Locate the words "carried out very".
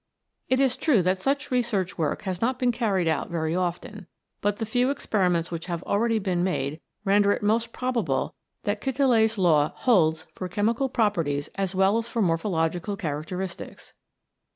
2.71-3.55